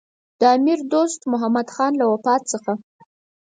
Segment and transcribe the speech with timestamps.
[0.39, 2.71] د امیر دوست محمدخان له وفات څخه.